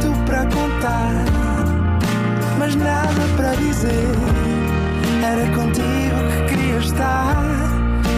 [0.00, 1.24] tanto para contar,
[2.58, 3.90] mas nada para dizer.
[5.24, 7.36] Era contigo que queria estar,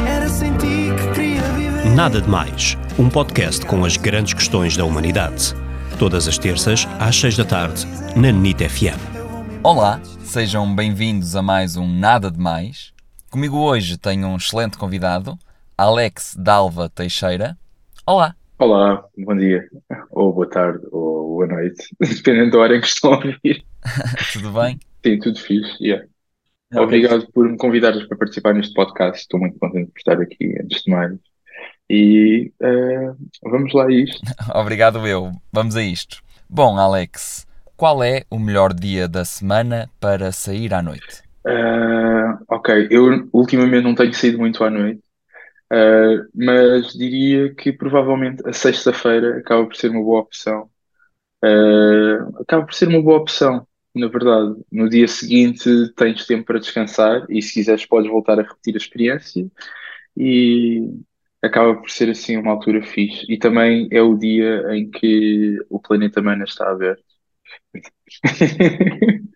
[0.06, 1.94] era sem ti que queria viver.
[1.94, 5.54] Nada de Mais, um podcast com as grandes questões da humanidade.
[5.98, 7.86] Todas as terças, às seis da tarde,
[8.16, 9.00] na NIT FM.
[9.62, 12.92] Olá, sejam bem-vindos a mais um Nada de Mais.
[13.30, 15.38] Comigo hoje tenho um excelente convidado,
[15.76, 17.56] Alex Dalva Teixeira.
[18.06, 18.34] Olá.
[18.58, 19.66] Olá, bom dia,
[20.10, 23.64] ou boa tarde, ou boa noite, dependendo da hora em que estão a ouvir.
[24.32, 24.78] Tudo bem?
[25.04, 26.06] Sim, tudo fixe, yeah.
[26.74, 30.82] Obrigado por me convidares para participar neste podcast, estou muito contente por estar aqui, antes
[30.82, 31.12] de mais.
[31.88, 33.12] E eh,
[33.42, 34.20] vamos lá a isto.
[34.54, 35.32] Obrigado eu.
[35.50, 36.22] Vamos a isto.
[36.48, 41.22] Bom, Alex, qual é o melhor dia da semana para sair à noite?
[41.46, 45.00] Eh, ok, eu ultimamente não tenho saído muito à noite,
[45.72, 50.68] eh, mas diria que provavelmente a sexta-feira acaba por ser uma boa opção.
[51.42, 54.54] Eh, acaba por ser uma boa opção, na verdade.
[54.70, 58.78] No dia seguinte tens tempo para descansar e se quiseres podes voltar a repetir a
[58.78, 59.46] experiência
[60.16, 60.88] e
[61.42, 63.24] acaba por ser assim uma altura fixe.
[63.28, 67.02] E também é o dia em que o planeta Mana está aberto.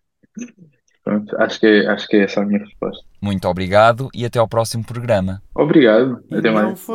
[1.03, 3.05] Pronto, acho que é, acho que é essa a minha resposta.
[3.20, 5.42] Muito obrigado e até ao próximo programa.
[5.55, 6.86] Obrigado, até Não mais.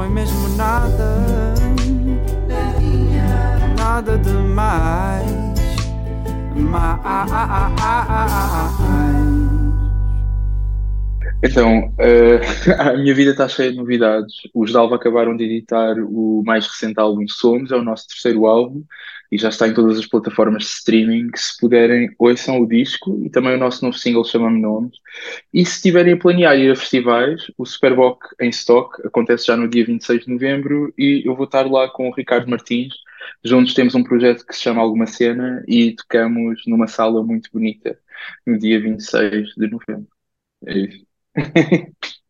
[0.00, 1.14] Foi mesmo nada,
[3.76, 5.26] nada demais.
[6.56, 7.60] Mais.
[11.42, 12.40] Então, eh,
[12.78, 14.34] a minha vida está cheia de novidades.
[14.54, 18.84] Os Dalva acabaram de editar o mais recente álbum Somos, é o nosso terceiro álbum
[19.32, 21.30] e já está em todas as plataformas de streaming.
[21.34, 24.98] Se puderem, ouçam o disco e também o nosso novo single Chama-me Nomes.
[25.54, 29.68] E se estiverem a planear ir a festivais, o Superboc em Stock acontece já no
[29.68, 32.92] dia 26 de novembro e eu vou estar lá com o Ricardo Martins.
[33.44, 37.98] Juntos temos um projeto que se chama Alguma Cena e tocamos numa sala muito bonita
[38.46, 40.08] no dia 26 de novembro.
[40.66, 41.09] É isso.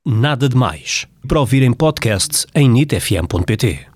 [0.05, 1.07] Nada de Mais.
[1.27, 3.90] Para ouvir em podcast em nitfm.pt.